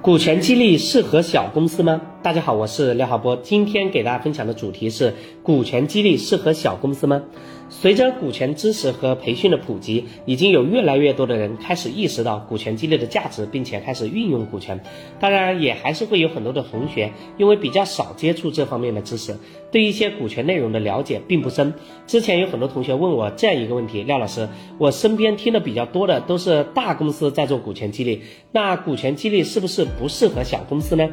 [0.00, 2.00] 股权激励适合小公司吗？
[2.22, 7.22] 大家好，我是廖浩波，今天给大家分享的主题是股权激励适合小公司吗？
[7.70, 14.80] 随着股权知识和培训的普及，已经有越来越多的人开始意识到股权激励的价值，并且开始运用股权。
[15.20, 19.36] 当然，也还是会有很多的同学因为比较少接触这方面的知识，
[19.70, 21.74] 对一些股权内容的了解并不深。
[22.06, 24.48] 之前有很多同学问我这样一个问题：廖老师，
[24.78, 31.08] 我身边听的比较多的都是大公司在做股权激励，那股权激励是不是不适合小公司呢？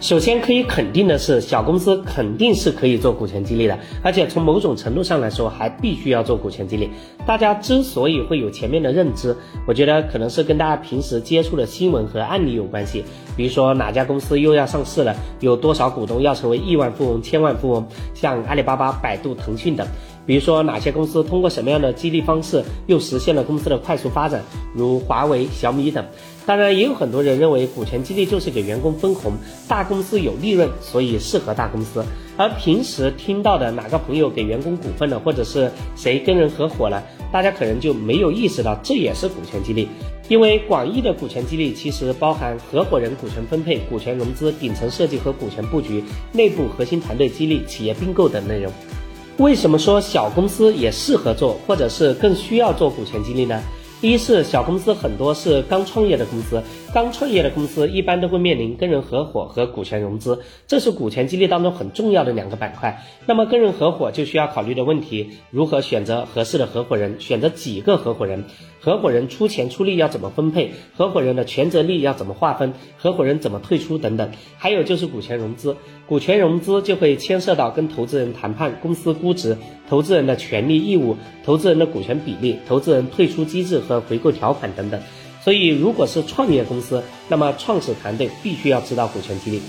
[0.00, 6.90] 首先可以肯定的是，小公司肯定是可以做股权激励的，而且从某种程度上来说，还必须要做股权激励。
[7.24, 9.34] 大家之所以会有前面的认知，
[9.66, 13.02] 我觉得可能是跟大家平时接触的新闻和案例有关系。
[13.36, 19.86] 比如说哪家公司又要上市了，有多少股东要成为亿万富翁、千万富翁，像阿里巴巴、百度、腾讯等。
[20.26, 24.42] 比如说哪些公司通过什么样的激励方式又实现了公司的快速发展，
[24.74, 26.04] 如华为、小米等。
[26.46, 29.32] 当然，也有很多人认为股权激励就是给员工分红，
[29.66, 32.04] 大公司有利润，所以适合大公司。
[32.36, 39.88] 而平时听到的哪个朋友给员工股份了，或者是谁跟人合伙了，大家可能就没有意识到这也是股权激励。
[40.28, 48.72] 因为广义的股权激励其实包含合伙人股权分配、股权融资、顶层设计和股权布局、内部核心团队激励、企业并购等内容。
[49.38, 53.60] 为什么说小公司也适合做，或者是更需要做股权激励呢？
[54.00, 56.62] 一是小公司很多是刚创业的公司，
[56.94, 63.02] 刚创业的公司一般都会面临跟人合伙和股权融资，这是股权激励当中很重要的两个板块。
[63.26, 68.44] 那么跟人合伙就需要考虑的问题，如何选择合适的合伙人，选择几个合伙人，
[68.78, 74.30] 合伙人出钱出力要怎么分配，合伙人的权责利要怎么划分，合伙人怎么退出等等。
[74.56, 75.76] 还有就是股权融资，
[76.06, 84.00] 股权融资就会牵涉到跟投资人谈判、公司估值、投资人的权利义务、投资人的股权比例、投资人退出机制和。
[84.04, 85.00] 回购条款等等，
[85.44, 89.60] 所以如果是创业公司，那么创始团队必须要知道股权激励。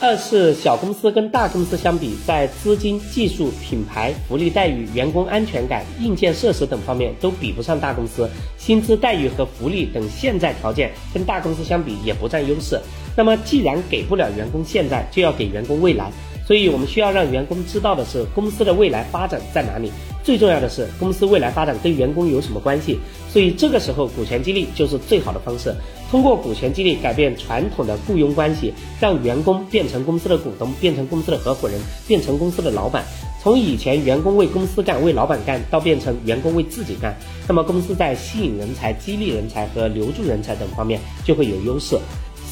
[0.00, 8.28] 二是小公司跟大公司相比，在资金、技术、品牌、福利待遇、员工安全感、硬件设施等方面都比不上大公司，
[8.58, 12.80] 薪资待遇和福利等现在条件跟大公司相比也不占优势。
[13.16, 16.10] 那么既然给不了员工现在，就要给员工未来。
[16.46, 19.90] 所以我们需要让员工知道的是公司的未来发展在哪里。
[20.24, 22.98] 最重要的是公司未来发展跟员工有什么关系。
[23.28, 25.74] 所以这个时候股权激励就是最好的方式。
[26.10, 33.04] 通过股权激励改变传统的雇佣关系，让员工变成公司的股东，变成公司的合伙人，变成公司的老板。
[33.42, 37.16] 从以前员工为公司干、为老板干，到变成员工为自己干，
[37.48, 41.98] 那么公司在吸引人才、激励人才和留住人才等方面就会有优势。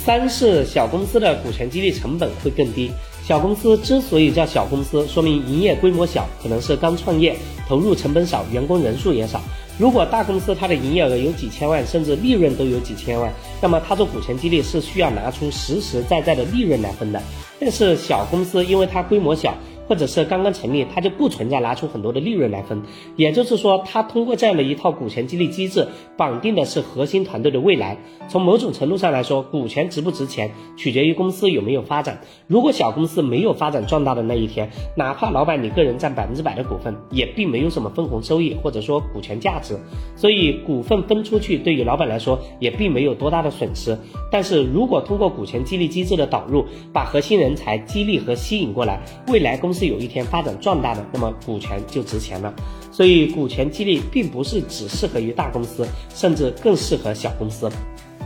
[0.04, 2.90] 三是小公司的股权激励成本会更低。
[3.24, 7.36] 小公司之所以叫小公司，说明营业规模小，可能是刚创业，
[7.68, 9.40] 投入成本少，员工人数也少。
[9.78, 13.32] 如果大公司它的营业额有几千万，甚至利润都有几千万，
[13.62, 17.22] 那么它做股权激励是需要拿出实实在在的利润来分的。
[17.60, 19.54] 但是小公司因为它规模小。
[19.90, 22.80] 或者是刚刚成立，它就不存在拿出很多的利润来分。
[23.16, 27.96] 也就是说，它通过这样的一套股权激励机制，绑定的是核心团队的未来。
[28.28, 32.20] 从某种程度上来说，股权值不值钱，取决于公司有没有发展。
[32.46, 39.76] 如果小公司没有发展壮大的那一天，哪怕老板你个人占百分之百的股份，也并没有什么分红收益，或者说股权价值。
[40.14, 43.98] 所以股份分出去，对于老板来说也并没有多大的损失。
[44.30, 49.79] 但是如果通过股权激励机制的导入，把核心人才激励和吸引过来，未来公司。
[49.80, 52.52] 是有一天发展壮大的，那么股权就值钱了。
[52.92, 57.66] 所以股权激励并不是只适合于大公司，甚至更适合小公司。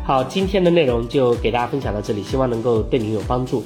[0.04, 3.64] 好，今天的内容就给大家分享到这里，希望能够对您有帮助。